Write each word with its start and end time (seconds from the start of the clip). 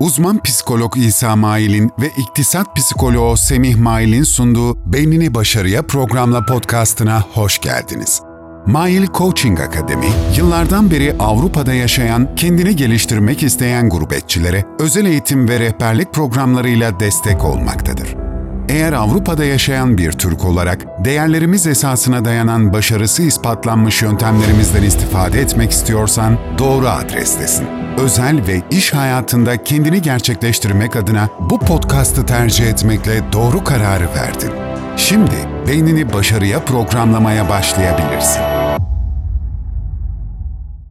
Uzman 0.00 0.42
psikolog 0.42 0.96
İsa 0.96 1.36
Mail'in 1.36 1.90
ve 2.00 2.10
iktisat 2.18 2.76
psikoloğu 2.76 3.36
Semih 3.36 3.76
Mail'in 3.76 4.22
sunduğu 4.22 4.92
Beynini 4.92 5.34
Başarıya 5.34 5.82
programla 5.82 6.46
podcastına 6.46 7.20
hoş 7.20 7.58
geldiniz. 7.58 8.22
Mail 8.66 9.06
Coaching 9.06 9.60
Akademi, 9.60 10.06
yıllardan 10.36 10.90
beri 10.90 11.16
Avrupa'da 11.18 11.74
yaşayan, 11.74 12.34
kendini 12.36 12.76
geliştirmek 12.76 13.42
isteyen 13.42 13.88
gurbetçilere 13.88 14.64
özel 14.78 15.06
eğitim 15.06 15.48
ve 15.48 15.60
rehberlik 15.60 16.12
programlarıyla 16.14 17.00
destek 17.00 17.44
olmaktadır. 17.44 18.23
Eğer 18.68 18.92
Avrupa'da 18.92 19.44
yaşayan 19.44 19.98
bir 19.98 20.12
Türk 20.12 20.44
olarak 20.44 21.04
değerlerimiz 21.04 21.66
esasına 21.66 22.24
dayanan 22.24 22.72
başarısı 22.72 23.22
ispatlanmış 23.22 24.02
yöntemlerimizden 24.02 24.82
istifade 24.82 25.40
etmek 25.40 25.70
istiyorsan 25.70 26.38
doğru 26.58 26.88
adrestesin. 26.88 27.66
Özel 27.98 28.46
ve 28.46 28.62
iş 28.70 28.94
hayatında 28.94 29.64
kendini 29.64 30.02
gerçekleştirmek 30.02 30.96
adına 30.96 31.28
bu 31.50 31.58
podcast'ı 31.58 32.26
tercih 32.26 32.66
etmekle 32.66 33.22
doğru 33.32 33.64
kararı 33.64 34.04
verdin. 34.16 34.50
Şimdi 34.96 35.36
beynini 35.68 36.12
başarıya 36.12 36.64
programlamaya 36.64 37.48
başlayabilirsin. 37.48 38.42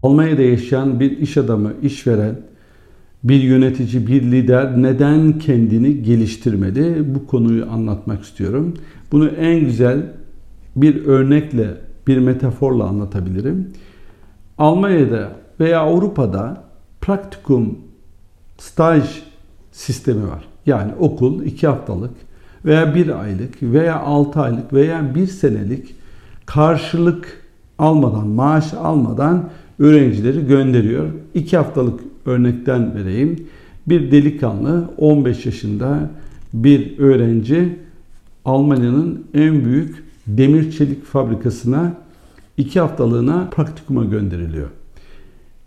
Almanya'da 0.03 0.41
yaşayan 0.41 0.99
bir 0.99 1.17
iş 1.17 1.37
adamı, 1.37 1.73
işveren, 1.81 2.35
bir 3.23 3.41
yönetici, 3.41 4.07
bir 4.07 4.23
lider 4.23 4.81
neden 4.81 5.39
kendini 5.39 6.03
geliştirmedi? 6.03 7.15
Bu 7.15 7.27
konuyu 7.27 7.71
anlatmak 7.71 8.23
istiyorum. 8.23 8.73
Bunu 9.11 9.27
en 9.27 9.59
güzel 9.59 10.01
bir 10.75 11.05
örnekle, 11.05 11.67
bir 12.07 12.17
metaforla 12.17 12.83
anlatabilirim. 12.83 13.67
Almanya'da 14.57 15.31
veya 15.59 15.79
Avrupa'da 15.79 16.63
praktikum 17.01 17.79
staj 18.57 19.03
sistemi 19.71 20.27
var. 20.27 20.45
Yani 20.65 20.91
okul 20.99 21.43
iki 21.43 21.67
haftalık 21.67 22.11
veya 22.65 22.95
bir 22.95 23.21
aylık 23.21 23.63
veya 23.63 23.99
altı 23.99 24.39
aylık 24.39 24.73
veya 24.73 25.15
bir 25.15 25.27
senelik 25.27 25.95
karşılık 26.45 27.41
almadan, 27.79 28.27
maaş 28.27 28.73
almadan 28.73 29.49
öğrencileri 29.79 30.47
gönderiyor. 30.47 31.07
İki 31.33 31.57
haftalık 31.57 31.99
örnekten 32.25 32.95
vereyim. 32.95 33.47
Bir 33.87 34.11
delikanlı 34.11 34.89
15 34.97 35.45
yaşında 35.45 36.09
bir 36.53 36.99
öğrenci 36.99 37.79
Almanya'nın 38.45 39.25
en 39.33 39.65
büyük 39.65 40.03
demir 40.27 40.71
çelik 40.71 41.05
fabrikasına 41.05 41.93
iki 42.57 42.79
haftalığına 42.79 43.49
praktikuma 43.49 44.05
gönderiliyor. 44.05 44.67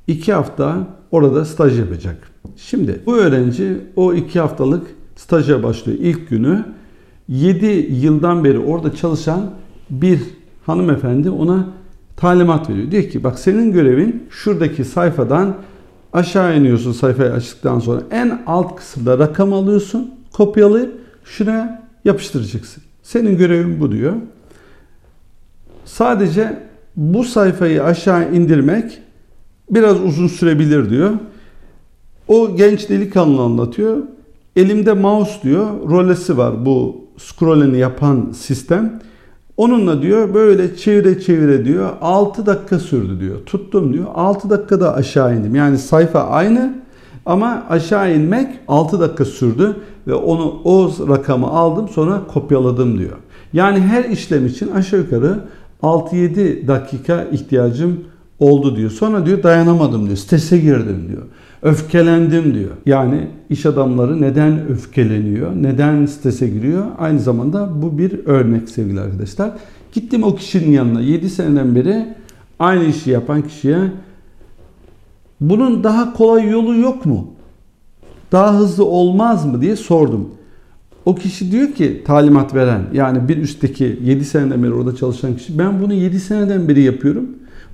İki 0.06 0.32
hafta 0.32 0.86
orada 1.10 1.44
staj 1.44 1.78
yapacak. 1.78 2.30
Şimdi 2.56 3.00
bu 3.06 3.16
öğrenci 3.16 3.76
o 3.96 4.14
iki 4.14 4.40
haftalık 4.40 4.86
staja 5.16 5.62
başlıyor 5.62 5.98
ilk 6.00 6.28
günü. 6.28 6.64
7 7.28 7.66
yıldan 7.90 8.44
beri 8.44 8.58
orada 8.58 8.94
çalışan 8.94 9.50
bir 9.90 10.20
hanımefendi 10.66 11.30
ona 11.30 11.66
talimat 12.16 12.70
veriyor. 12.70 12.90
Diyor 12.90 13.02
ki 13.02 13.24
bak 13.24 13.38
senin 13.38 13.72
görevin 13.72 14.26
şuradaki 14.30 14.84
sayfadan 14.84 15.56
aşağı 16.16 16.58
iniyorsun 16.58 16.92
sayfayı 16.92 17.32
açtıktan 17.32 17.78
sonra 17.78 18.00
en 18.10 18.42
alt 18.46 18.76
kısımda 18.76 19.18
rakam 19.18 19.52
alıyorsun, 19.52 20.14
kopyalayıp 20.32 20.94
şuraya 21.24 21.82
yapıştıracaksın. 22.04 22.82
Senin 23.02 23.38
görevin 23.38 23.80
bu 23.80 23.92
diyor. 23.92 24.12
Sadece 25.84 26.58
bu 26.96 27.24
sayfayı 27.24 27.84
aşağı 27.84 28.34
indirmek 28.34 28.98
biraz 29.70 30.00
uzun 30.00 30.26
sürebilir 30.26 30.90
diyor. 30.90 31.10
O 32.28 32.56
genç 32.56 32.88
delikanlı 32.88 33.42
anlatıyor. 33.42 33.96
Elimde 34.56 34.92
mouse 34.92 35.42
diyor, 35.42 35.90
rolesi 35.90 36.38
var 36.38 36.66
bu 36.66 37.04
scrollini 37.18 37.78
yapan 37.78 38.32
sistem. 38.36 39.00
Onunla 39.56 40.02
diyor 40.02 40.34
böyle 40.34 40.76
çevire 40.76 41.20
çevire 41.20 41.64
diyor 41.64 41.90
6 42.00 42.46
dakika 42.46 42.78
sürdü 42.78 43.20
diyor. 43.20 43.36
Tuttum 43.46 43.92
diyor 43.92 44.06
6 44.14 44.50
dakikada 44.50 44.94
aşağı 44.94 45.36
indim. 45.36 45.54
Yani 45.54 45.78
sayfa 45.78 46.20
aynı 46.20 46.74
ama 47.26 47.66
aşağı 47.70 48.14
inmek 48.14 48.48
6 48.68 49.00
dakika 49.00 49.24
sürdü 49.24 49.76
ve 50.06 50.14
onu 50.14 50.60
o 50.64 50.92
rakamı 51.08 51.46
aldım 51.46 51.88
sonra 51.88 52.20
kopyaladım 52.34 52.98
diyor. 52.98 53.16
Yani 53.52 53.80
her 53.80 54.04
işlem 54.04 54.46
için 54.46 54.70
aşağı 54.72 55.00
yukarı 55.00 55.40
6-7 55.82 56.68
dakika 56.68 57.24
ihtiyacım 57.32 58.00
oldu 58.40 58.76
diyor. 58.76 58.90
Sonra 58.90 59.26
diyor 59.26 59.42
dayanamadım 59.42 60.06
diyor. 60.06 60.16
Strese 60.16 60.58
girdim 60.58 61.04
diyor. 61.08 61.22
Öfkelendim 61.66 62.54
diyor. 62.54 62.70
Yani 62.86 63.28
iş 63.50 63.66
adamları 63.66 64.20
neden 64.20 64.68
öfkeleniyor? 64.68 65.52
Neden 65.56 66.06
strese 66.06 66.48
giriyor? 66.48 66.86
Aynı 66.98 67.20
zamanda 67.20 67.82
bu 67.82 67.98
bir 67.98 68.26
örnek 68.26 68.68
sevgili 68.68 69.00
arkadaşlar. 69.00 69.52
Gittim 69.92 70.22
o 70.22 70.34
kişinin 70.34 70.72
yanına 70.72 71.00
7 71.00 71.30
seneden 71.30 71.74
beri 71.74 72.14
aynı 72.58 72.84
işi 72.84 73.10
yapan 73.10 73.42
kişiye 73.42 73.78
bunun 75.40 75.84
daha 75.84 76.12
kolay 76.12 76.50
yolu 76.50 76.76
yok 76.76 77.06
mu? 77.06 77.26
Daha 78.32 78.54
hızlı 78.58 78.84
olmaz 78.84 79.46
mı 79.46 79.60
diye 79.60 79.76
sordum. 79.76 80.28
O 81.04 81.14
kişi 81.14 81.52
diyor 81.52 81.72
ki 81.72 82.02
talimat 82.06 82.54
veren 82.54 82.82
yani 82.92 83.28
bir 83.28 83.36
üstteki 83.36 83.98
7 84.02 84.24
seneden 84.24 84.62
beri 84.62 84.72
orada 84.72 84.96
çalışan 84.96 85.36
kişi 85.36 85.58
ben 85.58 85.82
bunu 85.82 85.94
7 85.94 86.20
seneden 86.20 86.68
beri 86.68 86.82
yapıyorum. 86.82 87.26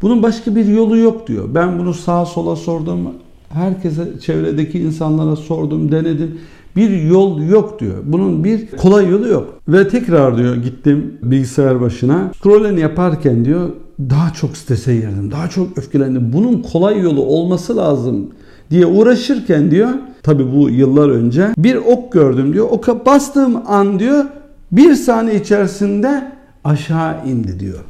Bunun 0.02 0.22
başka 0.22 0.56
bir 0.56 0.64
yolu 0.64 0.96
yok 0.96 1.26
diyor. 1.26 1.48
Ben 1.54 1.78
bunu 1.78 1.94
sağa 1.94 2.26
sola 2.26 2.56
sordum. 2.56 3.08
Herkese 3.52 4.20
çevredeki 4.20 4.78
insanlara 4.78 5.36
sordum, 5.36 5.92
denedim. 5.92 6.38
Bir 6.76 7.02
yol 7.02 7.42
yok 7.42 7.80
diyor. 7.80 7.94
Bunun 8.04 8.44
bir 8.44 8.70
kolay 8.70 9.08
yolu 9.08 9.28
yok. 9.28 9.60
Ve 9.68 9.88
tekrar 9.88 10.38
diyor 10.38 10.56
gittim 10.56 11.18
bilgisayar 11.22 11.80
başına. 11.80 12.30
Scrolling 12.38 12.78
yaparken 12.78 13.44
diyor 13.44 13.68
daha 14.00 14.32
çok 14.32 14.56
strese 14.56 14.94
girdim. 14.94 15.30
Daha 15.30 15.48
çok 15.48 15.78
öfkelendim. 15.78 16.32
Bunun 16.32 16.62
kolay 16.62 17.00
yolu 17.00 17.22
olması 17.22 17.76
lazım 17.76 18.30
diye 18.70 18.86
uğraşırken 18.86 19.70
diyor. 19.70 19.88
Tabi 20.22 20.52
bu 20.52 20.70
yıllar 20.70 21.08
önce 21.08 21.48
bir 21.58 21.76
ok 21.76 22.12
gördüm 22.12 22.52
diyor. 22.52 22.66
Oka 22.70 23.06
bastığım 23.06 23.56
an 23.66 23.98
diyor 23.98 24.24
bir 24.72 24.94
saniye 24.94 25.36
içerisinde 25.36 26.32
aşağı 26.64 27.26
indi 27.26 27.60
diyor. 27.60 27.84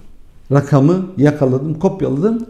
Rakamı 0.52 1.06
yakaladım, 1.16 1.74
kopyaladım 1.74 2.46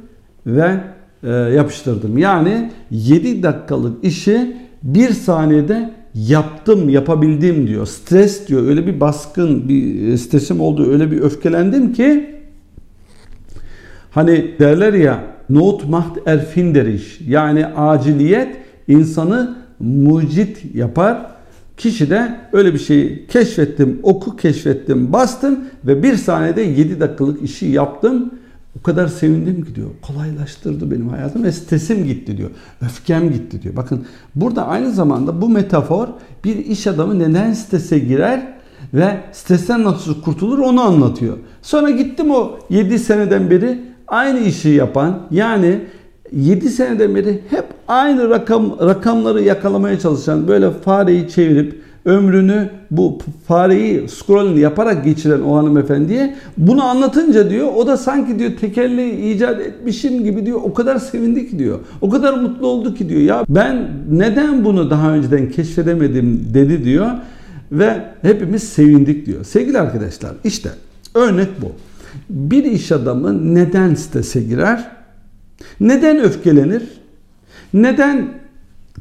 ve 0.47 0.81
yapıştırdım. 1.28 2.19
Yani 2.19 2.71
7 2.91 3.43
dakikalık 3.43 4.05
işi 4.05 4.56
1 4.83 5.10
saniyede 5.10 5.91
yaptım, 6.15 6.88
yapabildim 6.88 7.66
diyor. 7.66 7.87
Stres 7.87 8.49
diyor. 8.49 8.66
Öyle 8.66 8.87
bir 8.87 9.00
baskın, 9.00 9.69
bir 9.69 10.16
stresim 10.16 10.61
oldu. 10.61 10.93
Öyle 10.93 11.11
bir 11.11 11.21
öfkelendim 11.21 11.93
ki 11.93 12.31
hani 14.11 14.55
derler 14.59 14.93
ya 14.93 15.25
not 15.50 15.88
macht 15.88 16.19
erfinderisch 16.27 17.21
yani 17.28 17.66
aciliyet 17.66 18.56
insanı 18.88 19.56
mucit 19.81 20.75
yapar. 20.75 21.27
Kişi 21.77 22.11
de 22.11 22.37
öyle 22.53 22.75
bir 22.75 22.78
şeyi 22.78 23.27
keşfettim, 23.27 24.00
oku 24.03 24.37
keşfettim, 24.37 25.12
bastım 25.12 25.61
ve 25.87 26.03
bir 26.03 26.16
saniyede 26.16 26.62
7 26.62 27.00
dakikalık 27.00 27.43
işi 27.43 27.66
yaptım 27.66 28.31
o 28.78 28.83
kadar 28.83 29.09
sevindim 29.09 29.65
ki 29.65 29.75
diyor. 29.75 29.88
Kolaylaştırdı 30.03 30.91
benim 30.91 31.09
hayatım 31.09 31.44
ve 31.44 31.53
stresim 31.53 32.05
gitti 32.05 32.37
diyor. 32.37 32.50
Öfkem 32.83 33.33
gitti 33.33 33.62
diyor. 33.62 33.77
Bakın 33.77 34.05
burada 34.34 34.66
aynı 34.66 34.93
zamanda 34.93 35.41
bu 35.41 35.49
metafor 35.49 36.09
bir 36.44 36.56
iş 36.56 36.87
adamı 36.87 37.19
neden 37.19 37.53
strese 37.53 37.99
girer 37.99 38.53
ve 38.94 39.21
stresten 39.32 39.84
nasıl 39.84 40.22
kurtulur 40.22 40.59
onu 40.59 40.81
anlatıyor. 40.81 41.37
Sonra 41.62 41.91
gittim 41.91 42.31
o 42.31 42.59
7 42.71 42.99
seneden 42.99 43.50
beri 43.50 43.81
aynı 44.09 44.38
işi 44.38 44.69
yapan 44.69 45.22
yani 45.31 45.81
7 46.32 46.71
seneden 46.71 47.15
beri 47.15 47.43
hep 47.50 47.65
aynı 47.88 48.31
rakam 48.31 48.77
rakamları 48.81 49.43
yakalamaya 49.43 49.99
çalışan 49.99 50.49
böyle 50.49 50.70
fareyi 50.70 51.29
çevirip 51.29 51.81
ömrünü 52.04 52.70
bu 52.90 53.19
fareyi 53.49 54.08
scrollini 54.08 54.60
yaparak 54.60 55.04
geçiren 55.04 55.40
o 55.40 55.56
hanımefendiye 55.56 56.37
bunu 56.58 56.84
anlatınca 56.84 57.50
diyor 57.50 57.69
o 57.76 57.87
da 57.87 57.96
sanki 57.96 58.38
diyor 58.38 58.52
tekerleği 58.60 59.34
icat 59.34 59.60
etmişim 59.60 60.25
gibi 60.25 60.46
diyor 60.46 60.60
o 60.64 60.75
kadar 60.75 60.99
sevindi 60.99 61.50
ki 61.50 61.58
diyor. 61.58 61.78
O 62.00 62.10
kadar 62.10 62.34
mutlu 62.34 62.66
oldu 62.66 62.94
ki 62.94 63.08
diyor. 63.08 63.20
Ya 63.20 63.44
ben 63.49 63.88
neden 64.10 64.64
bunu 64.64 64.90
daha 64.90 65.12
önceden 65.12 65.50
keşfedemedim 65.50 66.46
dedi 66.54 66.84
diyor 66.84 67.10
ve 67.72 68.00
hepimiz 68.22 68.62
sevindik 68.62 69.26
diyor. 69.26 69.44
Sevgili 69.44 69.78
arkadaşlar 69.78 70.32
işte 70.44 70.70
örnek 71.14 71.49
bu. 71.62 71.72
Bir 72.31 72.64
iş 72.64 72.93
adamı 72.93 73.54
neden 73.54 73.94
strese 73.94 74.43
girer? 74.43 74.88
Neden 75.81 76.20
öfkelenir? 76.20 76.82
Neden 77.75 78.28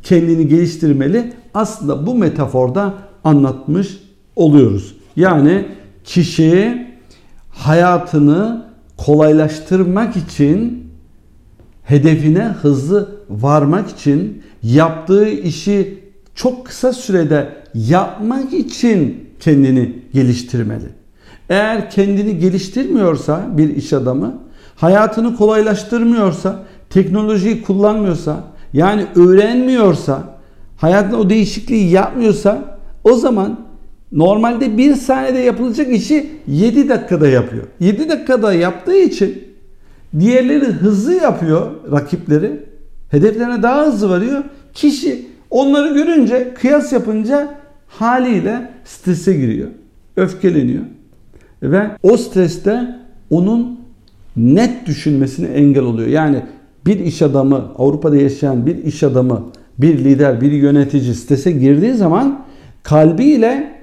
kendini 0.04 0.48
geliştirmeli? 0.48 1.34
Aslında 1.54 2.08
bu 2.08 2.16
metaforda 2.16 2.94
anlatmış 3.24 3.98
oluyoruz. 4.36 4.96
Yani 5.16 5.66
kişi 6.04 6.88
hayatını 7.50 8.66
kolaylaştırmak 8.98 10.16
için 10.18 10.88
hedefine 11.84 12.44
hızlı 12.44 13.16
varmak 13.30 13.90
için 13.90 14.44
yaptığı 14.64 15.30
işi 15.30 16.04
çok 16.36 16.66
kısa 16.66 16.94
sürede 16.94 17.50
yapmak 17.74 18.54
için 18.54 19.30
kendini 19.40 20.00
geliştirmeli. 20.14 20.90
Eğer 21.50 21.90
kendini 21.90 22.40
geliştirmiyorsa 22.40 23.48
bir 23.58 23.76
iş 23.76 23.94
adamı, 23.94 24.42
hayatını 24.76 25.36
kolaylaştırmıyorsa, 25.36 26.60
teknolojiyi 26.90 27.62
kullanmıyorsa, 27.64 28.44
yani 28.74 29.06
öğrenmiyorsa, 29.16 30.24
hayatında 30.82 31.18
o 31.18 31.30
değişikliği 31.30 31.90
yapmıyorsa 31.90 32.80
o 33.04 33.14
zaman 33.14 33.60
normalde 34.12 34.78
bir 34.78 34.96
saniyede 34.96 35.40
yapılacak 35.40 35.94
işi 35.94 36.30
7 36.48 36.90
dakikada 36.90 37.28
yapıyor. 37.28 37.64
7 37.80 38.10
dakikada 38.10 38.54
yaptığı 38.54 38.98
için 38.98 39.44
diğerleri 40.20 40.66
hızlı 40.66 41.14
yapıyor 41.14 41.72
rakipleri. 41.92 42.66
Hedeflerine 43.10 43.64
daha 43.64 43.86
hızlı 43.86 44.10
varıyor. 44.10 44.44
Kişi 44.74 45.26
onları 45.50 45.94
görünce 45.94 46.54
kıyas 46.54 46.94
yapınca 46.94 47.54
haliyle 47.88 48.72
strese 48.86 49.34
giriyor. 49.34 49.68
Öfkeleniyor. 50.18 50.84
Ve 51.64 51.88
o 52.04 52.18
streste 52.18 52.96
onun 53.30 53.80
net 54.36 54.86
düşünmesine 54.86 55.48
engel 55.48 55.84
oluyor. 55.84 56.08
Yani 56.08 56.44
bir 56.86 57.00
iş 57.00 57.22
adamı, 57.22 57.72
Avrupa'da 57.78 58.18
yaşayan 58.18 58.66
bir 58.66 58.84
iş 58.84 59.04
adamı, 59.04 59.44
bir 59.82 59.98
lider, 59.98 60.42
bir 60.42 60.52
yönetici 60.52 61.16
strese 61.16 61.52
girdiği 61.52 61.94
zaman 61.94 62.46
kalbiyle 62.84 63.82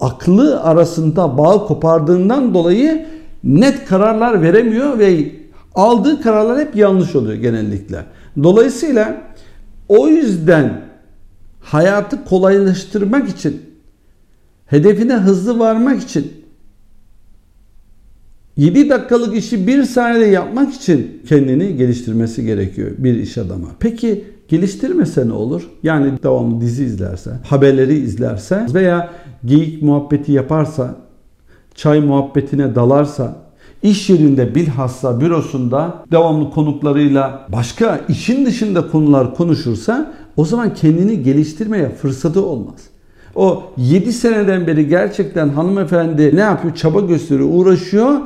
aklı 0.00 0.62
arasında 0.62 1.38
bağ 1.38 1.66
kopardığından 1.66 2.54
dolayı 2.54 3.06
net 3.44 3.84
kararlar 3.84 4.42
veremiyor 4.42 4.98
ve 4.98 5.30
aldığı 5.74 6.22
kararlar 6.22 6.60
hep 6.60 6.76
yanlış 6.76 7.16
oluyor 7.16 7.34
genellikle. 7.34 8.04
Dolayısıyla 8.42 9.22
o 9.88 10.08
yüzden 10.08 10.80
hayatı 11.60 12.24
kolaylaştırmak 12.24 13.28
için, 13.28 13.62
hedefine 14.66 15.14
hızlı 15.14 15.58
varmak 15.58 16.02
için 16.02 16.32
7 18.56 18.90
dakikalık 18.90 19.36
işi 19.36 19.66
1 19.66 19.82
saniyede 19.82 20.26
yapmak 20.26 20.74
için 20.74 21.22
kendini 21.28 21.76
geliştirmesi 21.76 22.44
gerekiyor 22.44 22.90
bir 22.98 23.14
iş 23.14 23.38
adamı. 23.38 23.68
Peki 23.80 24.24
geliştirmese 24.48 25.28
ne 25.28 25.32
olur? 25.32 25.62
Yani 25.82 26.12
devamlı 26.22 26.60
dizi 26.60 26.84
izlerse, 26.84 27.30
haberleri 27.48 27.94
izlerse 27.94 28.66
veya 28.74 29.10
geyik 29.44 29.82
muhabbeti 29.82 30.32
yaparsa, 30.32 30.94
çay 31.74 32.00
muhabbetine 32.00 32.74
dalarsa, 32.74 33.36
iş 33.82 34.10
yerinde 34.10 34.54
bilhassa 34.54 35.20
bürosunda 35.20 35.94
devamlı 36.12 36.50
konuklarıyla 36.50 37.46
başka 37.52 38.00
işin 38.08 38.46
dışında 38.46 38.90
konular 38.90 39.34
konuşursa 39.34 40.14
o 40.36 40.44
zaman 40.44 40.74
kendini 40.74 41.22
geliştirmeye 41.22 41.88
fırsatı 41.88 42.46
olmaz. 42.46 42.80
O 43.34 43.62
7 43.76 44.12
seneden 44.12 44.66
beri 44.66 44.88
gerçekten 44.88 45.48
hanımefendi 45.48 46.36
ne 46.36 46.40
yapıyor? 46.40 46.74
Çaba 46.74 47.00
gösteriyor, 47.00 47.48
uğraşıyor. 47.52 48.20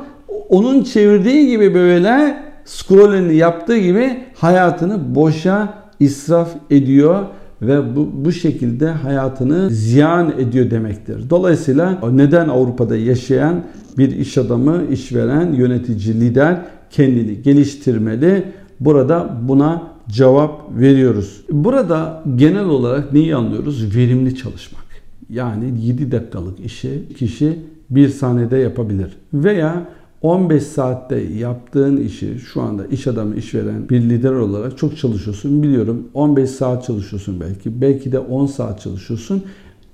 Onun 0.49 0.83
çevirdiği 0.83 1.47
gibi 1.47 1.73
böyle 1.73 2.43
scrollini 2.65 3.35
yaptığı 3.35 3.77
gibi 3.77 4.23
hayatını 4.35 5.15
boşa 5.15 5.73
israf 5.99 6.55
ediyor 6.69 7.25
ve 7.61 7.95
bu, 7.95 8.09
bu 8.13 8.31
şekilde 8.31 8.89
hayatını 8.89 9.69
ziyan 9.69 10.33
ediyor 10.39 10.71
demektir. 10.71 11.29
Dolayısıyla 11.29 11.99
neden 12.11 12.49
Avrupa'da 12.49 12.95
yaşayan 12.97 13.63
bir 13.97 14.17
iş 14.17 14.37
adamı, 14.37 14.83
işveren, 14.91 15.53
yönetici, 15.53 16.21
lider 16.21 16.61
kendini 16.89 17.41
geliştirmeli? 17.41 18.43
Burada 18.79 19.37
buna 19.41 19.83
cevap 20.09 20.79
veriyoruz. 20.79 21.41
Burada 21.51 22.23
genel 22.35 22.65
olarak 22.65 23.13
neyi 23.13 23.35
anlıyoruz? 23.35 23.95
Verimli 23.95 24.35
çalışmak. 24.35 24.83
Yani 25.29 25.73
7 25.85 26.11
dakikalık 26.11 26.59
işi 26.59 27.03
kişi 27.17 27.59
bir 27.89 28.09
saniyede 28.09 28.57
yapabilir. 28.57 29.17
Veya 29.33 29.87
15 30.21 30.63
saatte 30.63 31.15
yaptığın 31.15 31.97
işi 31.97 32.39
şu 32.39 32.61
anda 32.61 32.85
iş 32.85 33.07
adamı, 33.07 33.35
işveren 33.35 33.89
bir 33.89 34.01
lider 34.01 34.31
olarak 34.31 34.77
çok 34.77 34.97
çalışıyorsun. 34.97 35.63
Biliyorum 35.63 36.07
15 36.13 36.49
saat 36.49 36.85
çalışıyorsun 36.85 37.39
belki. 37.39 37.81
Belki 37.81 38.11
de 38.11 38.19
10 38.19 38.45
saat 38.45 38.81
çalışıyorsun. 38.81 39.43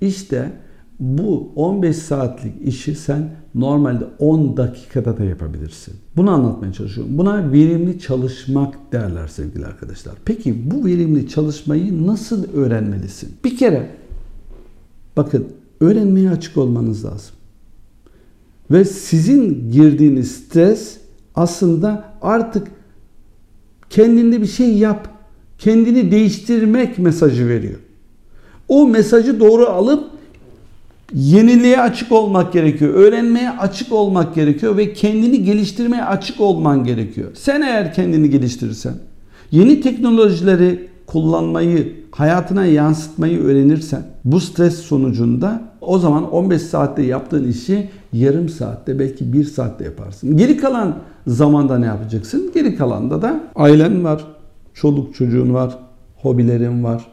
İşte 0.02 0.52
bu 1.00 1.52
15 1.56 1.96
saatlik 1.96 2.68
işi 2.68 2.96
sen 2.96 3.30
normalde 3.56 4.06
10 4.20 4.58
dakikada 4.58 5.18
da 5.18 5.24
yapabilirsin. 5.24 5.94
Bunu 6.16 6.32
anlatmaya 6.32 6.74
çalışıyorum. 6.74 7.18
Buna 7.18 7.52
verimli 7.52 8.00
çalışmak 8.00 8.92
derler 8.92 9.28
sevgili 9.28 9.66
arkadaşlar. 9.66 10.16
Peki 10.26 10.72
bu 10.72 10.86
verimli 10.86 11.30
çalışmayı 11.30 12.08
nasıl 12.08 12.54
öğrenmelisin? 12.54 13.30
Bir 13.44 13.58
kere 13.58 13.90
bakın 15.18 15.48
öğrenmeye 15.80 16.30
açık 16.30 16.58
olmanız 16.58 17.06
lazım. 17.06 17.36
Ve 18.72 18.86
sizin 18.86 19.72
girdiğiniz 19.72 20.32
stres 20.32 20.98
aslında 21.36 22.14
artık 22.22 22.68
kendinde 23.90 24.42
bir 24.42 24.48
şey 24.48 24.78
yap, 24.78 25.08
kendini 25.60 26.12
değiştirmek 26.12 27.00
mesajı 27.00 27.48
veriyor. 27.48 27.80
O 28.68 28.88
mesajı 28.88 29.40
doğru 29.40 29.68
alıp 29.68 30.04
yeniliğe 31.14 31.82
açık 31.82 32.12
olmak 32.12 32.54
gerekiyor. 32.54 32.94
Öğrenmeye 32.94 33.50
açık 33.50 33.92
olmak 33.92 34.36
gerekiyor 34.36 34.78
ve 34.78 34.94
kendini 34.94 35.44
geliştirmeye 35.44 36.04
açık 36.04 36.42
olman 36.42 36.84
gerekiyor. 36.84 37.32
Sen 37.34 37.62
eğer 37.62 37.94
kendini 37.94 38.30
geliştirirsen, 38.30 38.94
yeni 39.52 39.82
teknolojileri 39.82 40.88
kullanmayı, 41.06 41.94
hayatına 42.12 42.66
yansıtmayı 42.66 43.40
öğrenirsen 43.40 44.04
bu 44.24 44.40
stres 44.40 44.80
sonucunda 44.80 45.75
o 45.86 46.00
zaman 46.00 46.32
15 46.32 46.62
saatte 46.62 47.02
yaptığın 47.02 47.48
işi 47.48 47.90
yarım 48.14 48.50
saatte 48.50 49.00
belki 49.00 49.34
bir 49.34 49.44
saatte 49.44 49.84
yaparsın. 49.84 50.38
Geri 50.38 50.58
kalan 50.58 50.96
zamanda 51.28 51.80
ne 51.80 51.86
yapacaksın? 51.86 52.52
Geri 52.54 52.76
kalanda 52.76 53.22
da 53.22 53.44
ailen 53.56 54.04
var, 54.04 54.26
çoluk 54.74 55.16
çocuğun 55.16 55.54
var, 55.54 55.78
hobilerin 56.16 56.84
var, 56.84 57.06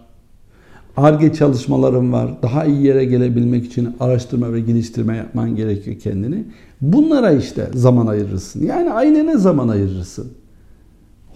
ARGE 0.96 1.32
çalışmaların 1.32 2.12
var. 2.12 2.30
Daha 2.42 2.64
iyi 2.64 2.86
yere 2.86 3.04
gelebilmek 3.04 3.64
için 3.64 3.96
araştırma 4.00 4.52
ve 4.52 4.60
geliştirme 4.60 5.16
yapman 5.16 5.56
gerekiyor 5.56 5.98
kendini. 5.98 6.44
Bunlara 6.80 7.32
işte 7.32 7.68
zaman 7.74 8.06
ayırırsın. 8.06 8.66
Yani 8.66 8.90
ailene 8.90 9.36
zaman 9.36 9.68
ayırırsın. 9.68 10.32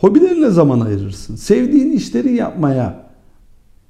Hobilerine 0.00 0.50
zaman 0.50 0.81
ayırırsın. 0.81 1.37
Sevdiğin 1.37 1.93
işleri 1.93 2.35
yapmaya 2.35 3.06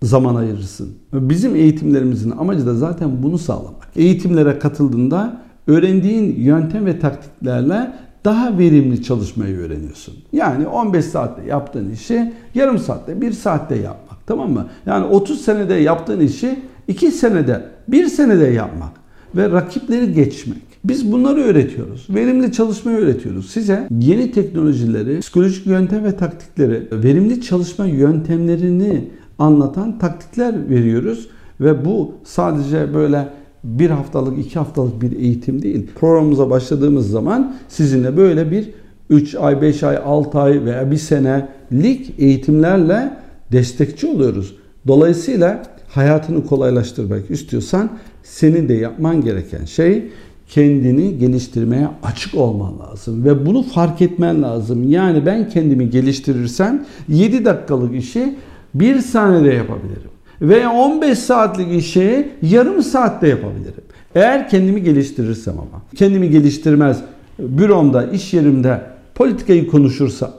zaman 0.03 0.35
ayırırsın. 0.35 0.89
Bizim 1.13 1.57
eğitimlerimizin 1.57 2.31
amacı 2.31 2.67
da 2.67 2.75
zaten 2.75 3.23
bunu 3.23 3.39
sağlamak. 3.39 3.89
Eğitimlere 3.97 4.59
katıldığında 4.59 5.43
öğrendiğin 5.67 6.37
yöntem 6.37 6.87
ve 6.87 6.99
taktiklerle 6.99 7.93
daha 8.25 8.59
verimli 8.59 9.03
çalışmayı 9.03 9.57
öğreniyorsun. 9.57 10.15
Yani 10.33 10.67
15 10.67 11.05
saatte 11.05 11.47
yaptığın 11.47 11.91
işi 11.91 12.33
yarım 12.55 12.79
saatte, 12.79 13.21
bir 13.21 13.33
saatte 13.33 13.75
yapmak. 13.75 14.27
Tamam 14.27 14.53
mı? 14.53 14.67
Yani 14.87 15.07
30 15.07 15.41
senede 15.41 15.75
yaptığın 15.75 16.21
işi 16.21 16.59
2 16.89 17.11
senede, 17.11 17.65
1 17.89 18.07
senede 18.07 18.47
yapmak 18.47 18.91
ve 19.37 19.51
rakipleri 19.51 20.13
geçmek. 20.13 20.59
Biz 20.85 21.13
bunları 21.13 21.41
öğretiyoruz. 21.41 22.07
Verimli 22.11 22.53
çalışmayı 22.53 22.97
öğretiyoruz. 22.97 23.51
Size 23.51 23.89
yeni 24.01 24.33
teknolojileri, 24.33 25.21
psikolojik 25.21 25.67
yöntem 25.67 26.05
ve 26.05 26.17
taktikleri, 26.17 26.89
verimli 26.93 27.41
çalışma 27.41 27.87
yöntemlerini 27.87 29.09
anlatan 29.39 29.99
taktikler 29.99 30.71
veriyoruz. 30.71 31.29
Ve 31.61 31.85
bu 31.85 32.15
sadece 32.25 32.95
böyle 32.95 33.29
bir 33.65 33.91
haftalık, 33.91 34.39
iki 34.39 34.59
haftalık 34.59 35.03
bir 35.03 35.13
eğitim 35.13 35.63
değil. 35.63 35.87
Programımıza 36.01 36.51
başladığımız 36.51 37.11
zaman 37.11 37.57
sizinle 37.69 38.17
böyle 38.17 38.51
bir 38.51 38.71
3 39.11 39.35
ay, 39.35 39.63
5 39.63 39.83
ay, 39.83 39.97
6 40.05 40.39
ay 40.39 40.65
veya 40.65 40.91
bir 40.91 40.97
senelik 40.97 42.15
eğitimlerle 42.19 43.11
destekçi 43.53 44.07
oluyoruz. 44.07 44.57
Dolayısıyla 44.87 45.63
hayatını 45.89 46.47
kolaylaştırmak 46.47 47.31
istiyorsan 47.31 47.91
senin 48.23 48.69
de 48.69 48.75
yapman 48.75 49.21
gereken 49.21 49.65
şey 49.65 50.11
kendini 50.49 51.19
geliştirmeye 51.19 51.89
açık 52.03 52.35
olman 52.35 52.73
lazım 52.79 53.25
ve 53.25 53.47
bunu 53.47 53.63
fark 53.63 54.03
etmen 54.03 54.43
lazım. 54.43 54.91
Yani 54.91 55.27
ben 55.27 55.49
kendimi 55.49 55.91
geliştirirsem 55.91 56.85
7 57.09 57.45
dakikalık 57.45 57.95
işi 57.95 58.35
1 58.81 59.01
saniyede 59.01 59.55
yapabilirim. 59.55 60.11
Ve 60.43 60.69
15 60.69 61.19
saatlik 61.19 61.73
işi 61.73 62.29
yarım 62.43 62.83
saatte 62.83 63.29
yapabilirim. 63.29 63.85
Eğer 64.15 64.49
kendimi 64.49 64.83
geliştirirsem 64.83 65.55
ama. 65.55 65.83
Kendimi 65.95 66.31
geliştirmez, 66.31 67.01
büromda, 67.39 68.05
iş 68.05 68.35
yerimde 68.35 68.81
politikayı 69.15 69.67
konuşursa, 69.67 70.31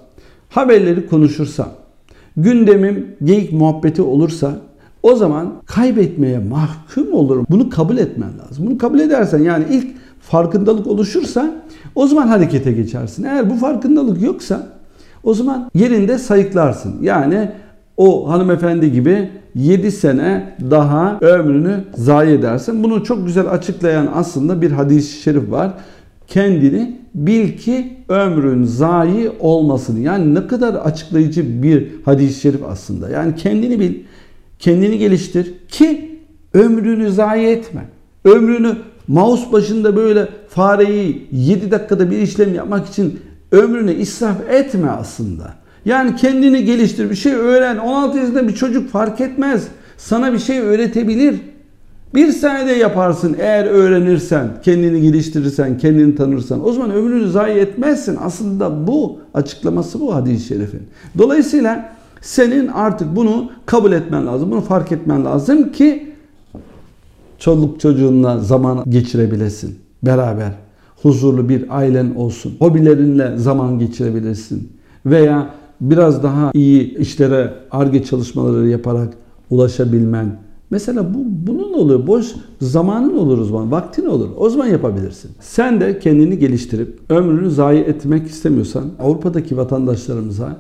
haberleri 0.50 1.08
konuşursa, 1.08 1.72
gündemim 2.38 3.16
geyik 3.24 3.54
muhabbeti 3.54 4.02
olursa 4.02 4.52
o 5.04 5.16
zaman 5.16 5.54
kaybetmeye 5.66 6.40
mahkum 6.40 7.14
olurum. 7.14 7.46
Bunu 7.50 7.70
kabul 7.70 7.98
etmen 7.98 8.30
lazım. 8.40 8.66
Bunu 8.66 8.78
kabul 8.78 9.00
edersen 9.00 9.40
yani 9.40 9.66
ilk 9.72 9.88
farkındalık 10.22 10.88
oluşursa 10.88 11.56
o 11.96 12.08
zaman 12.08 12.28
harekete 12.28 12.72
geçersin. 12.72 13.24
Eğer 13.24 13.50
bu 13.50 13.56
farkındalık 13.56 14.22
yoksa 14.22 14.68
o 15.24 15.34
zaman 15.34 15.72
yerinde 15.76 16.18
sayıklarsın. 16.18 16.96
Yani 17.02 17.52
o 17.98 18.30
hanımefendi 18.30 18.92
gibi 18.92 19.30
7 19.56 19.92
sene 19.92 20.56
daha 20.72 21.20
ömrünü 21.22 21.84
zayi 21.96 22.38
edersin. 22.38 22.84
Bunu 22.84 23.04
çok 23.04 23.26
güzel 23.26 23.50
açıklayan 23.50 24.10
aslında 24.14 24.62
bir 24.62 24.72
hadis-i 24.72 25.22
şerif 25.22 25.52
var. 25.52 25.74
Kendini 26.28 27.02
bil 27.16 27.58
ki 27.58 27.98
ömrün 28.10 28.64
zayi 28.64 29.32
olmasın. 29.40 30.02
Yani 30.02 30.36
ne 30.36 30.48
kadar 30.48 30.74
açıklayıcı 30.74 31.64
bir 31.64 31.88
hadis-i 32.06 32.40
şerif 32.40 32.64
aslında. 32.64 33.10
Yani 33.10 33.36
kendini 33.36 33.80
bil, 33.80 33.94
kendini 34.60 34.98
geliştir 34.98 35.54
ki 35.68 36.20
ömrünü 36.54 37.12
zayi 37.12 37.48
etme. 37.48 37.86
Ömrünü 38.26 38.76
mouse 39.08 39.52
başında 39.52 39.96
böyle 39.96 40.28
fareyi 40.50 41.28
7 41.32 41.72
dakikada 41.72 42.12
bir 42.12 42.18
işlem 42.18 42.54
yapmak 42.54 42.88
için 42.88 43.20
ömrünü 43.52 43.94
israf 43.94 44.50
etme 44.50 44.90
aslında. 44.90 45.54
Yani 45.88 46.16
kendini 46.16 46.66
geliştir, 46.66 47.10
bir 47.10 47.16
şey 47.16 47.34
öğren. 47.34 47.78
16 47.78 48.18
yaşında 48.18 48.48
bir 48.48 48.56
çocuk 48.56 48.90
fark 48.90 49.22
etmez. 49.22 49.68
Sana 49.98 50.34
bir 50.34 50.40
şey 50.40 50.60
öğretebilir. 50.60 51.36
Bir 52.16 52.32
saniyede 52.32 52.72
yaparsın 52.72 53.36
eğer 53.40 53.66
öğrenirsen, 53.66 54.48
kendini 54.64 55.02
geliştirirsen, 55.02 55.78
kendini 55.78 56.16
tanırsan. 56.16 56.68
O 56.68 56.74
zaman 56.74 56.92
ömrünü 56.92 57.30
zayi 57.30 57.58
etmezsin. 57.58 58.18
Aslında 58.22 58.88
bu 58.88 59.20
açıklaması 59.34 60.00
bu 60.00 60.16
hadis-i 60.16 60.48
şerifin. 60.48 60.82
Dolayısıyla 61.18 61.90
senin 62.22 62.68
artık 62.68 63.16
bunu 63.16 63.52
kabul 63.66 63.92
etmen 63.92 64.28
lazım. 64.28 64.52
Bunu 64.52 64.62
fark 64.62 64.92
etmen 64.92 65.26
lazım 65.26 65.72
ki 65.72 66.12
çoluk 67.40 67.80
çocuğunla 67.80 68.40
zaman 68.40 68.84
geçirebilesin. 68.90 69.80
Beraber 70.04 70.52
huzurlu 71.02 71.50
bir 71.50 71.78
ailen 71.78 72.16
olsun. 72.16 72.56
Hobilerinle 72.60 73.38
zaman 73.38 73.80
geçirebilirsin. 73.80 74.72
Veya 75.06 75.50
biraz 75.82 76.24
daha 76.24 76.52
iyi 76.54 76.98
işlere, 76.98 77.54
arge 77.72 78.04
çalışmaları 78.04 78.68
yaparak 78.68 79.14
ulaşabilmen. 79.50 80.40
Mesela 80.70 81.14
bu 81.14 81.18
bunun 81.48 81.74
olur. 81.74 82.08
Boş 82.08 82.26
zamanın 82.62 83.18
olur 83.18 83.38
o 83.38 83.46
zaman. 83.46 83.72
Vaktin 83.72 84.06
olur. 84.06 84.30
O 84.38 84.50
zaman 84.50 84.68
yapabilirsin. 84.68 85.32
Sen 85.40 85.82
de 85.82 86.00
kendini 86.00 86.40
geliştirip 86.40 87.00
ömrünü 87.10 87.52
zayi 87.52 87.80
etmek 87.80 88.28
istemiyorsan 88.28 88.84
Avrupa'daki 89.00 89.58
vatandaşlarımıza 89.58 90.58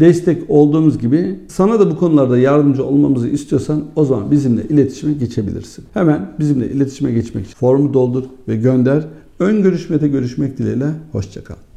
destek 0.00 0.50
olduğumuz 0.50 0.98
gibi 0.98 1.40
sana 1.48 1.80
da 1.80 1.90
bu 1.90 1.96
konularda 1.96 2.38
yardımcı 2.38 2.84
olmamızı 2.84 3.28
istiyorsan 3.28 3.82
o 3.96 4.04
zaman 4.04 4.30
bizimle 4.30 4.62
iletişime 4.62 5.12
geçebilirsin. 5.12 5.84
Hemen 5.94 6.32
bizimle 6.38 6.70
iletişime 6.70 7.12
geçmek 7.12 7.46
için 7.46 7.56
formu 7.56 7.94
doldur 7.94 8.24
ve 8.48 8.56
gönder. 8.56 9.06
Ön 9.38 9.62
görüşmede 9.62 10.08
görüşmek 10.08 10.58
dileğiyle. 10.58 10.86
Hoşçakal. 11.12 11.69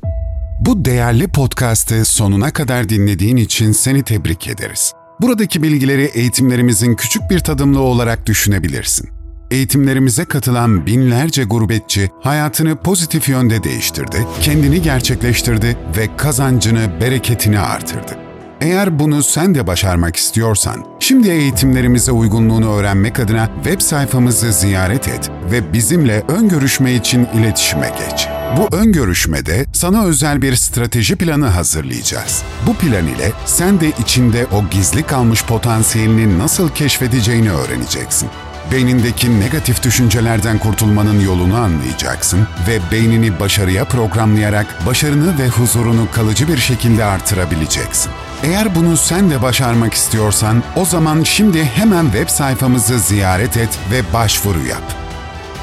Bu 0.65 0.85
değerli 0.85 1.27
podcast'ı 1.27 2.05
sonuna 2.05 2.53
kadar 2.53 2.89
dinlediğin 2.89 3.37
için 3.37 3.71
seni 3.71 4.03
tebrik 4.03 4.47
ederiz. 4.47 4.93
Buradaki 5.21 5.63
bilgileri 5.63 6.03
eğitimlerimizin 6.03 6.95
küçük 6.95 7.29
bir 7.29 7.39
tadımlığı 7.39 7.81
olarak 7.81 8.25
düşünebilirsin. 8.25 9.09
Eğitimlerimize 9.51 10.25
katılan 10.25 10.85
binlerce 10.85 11.43
gurbetçi 11.43 12.09
hayatını 12.21 12.75
pozitif 12.75 13.29
yönde 13.29 13.63
değiştirdi, 13.63 14.27
kendini 14.41 14.81
gerçekleştirdi 14.81 15.77
ve 15.97 16.17
kazancını, 16.17 17.01
bereketini 17.01 17.59
artırdı. 17.59 18.17
Eğer 18.61 18.99
bunu 18.99 19.23
sen 19.23 19.55
de 19.55 19.67
başarmak 19.67 20.15
istiyorsan, 20.15 20.85
şimdi 20.99 21.29
eğitimlerimize 21.29 22.11
uygunluğunu 22.11 22.73
öğrenmek 22.73 23.19
adına 23.19 23.49
web 23.63 23.81
sayfamızı 23.81 24.53
ziyaret 24.53 25.07
et 25.07 25.31
ve 25.51 25.73
bizimle 25.73 26.23
ön 26.27 26.49
görüşme 26.49 26.93
için 26.93 27.27
iletişime 27.33 27.91
geç. 27.99 28.32
Bu 28.57 28.75
ön 28.75 28.91
görüşmede 28.91 29.65
sana 29.73 30.05
özel 30.05 30.41
bir 30.41 30.55
strateji 30.55 31.15
planı 31.15 31.47
hazırlayacağız. 31.47 32.43
Bu 32.67 32.73
plan 32.73 33.07
ile 33.07 33.31
sen 33.45 33.81
de 33.81 33.91
içinde 33.99 34.45
o 34.45 34.69
gizli 34.71 35.03
kalmış 35.03 35.45
potansiyelini 35.45 36.39
nasıl 36.39 36.69
keşfedeceğini 36.69 37.51
öğreneceksin. 37.51 38.29
Beynindeki 38.71 39.39
negatif 39.39 39.83
düşüncelerden 39.83 40.57
kurtulmanın 40.59 41.19
yolunu 41.19 41.55
anlayacaksın 41.55 42.47
ve 42.67 42.79
beynini 42.91 43.39
başarıya 43.39 43.85
programlayarak 43.85 44.85
başarını 44.85 45.39
ve 45.39 45.47
huzurunu 45.47 46.07
kalıcı 46.11 46.47
bir 46.47 46.57
şekilde 46.57 47.03
artırabileceksin. 47.03 48.11
Eğer 48.43 48.75
bunu 48.75 48.97
sen 48.97 49.29
de 49.29 49.41
başarmak 49.41 49.93
istiyorsan 49.93 50.63
o 50.75 50.85
zaman 50.85 51.23
şimdi 51.23 51.63
hemen 51.63 52.03
web 52.03 52.29
sayfamızı 52.29 52.99
ziyaret 52.99 53.57
et 53.57 53.79
ve 53.91 54.13
başvuru 54.13 54.65
yap. 54.65 54.95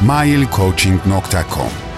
mailcoaching.com 0.01 1.90